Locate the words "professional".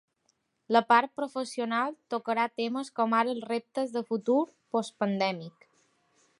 1.19-1.93